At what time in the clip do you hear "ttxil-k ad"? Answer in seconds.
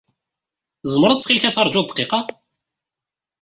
1.19-1.53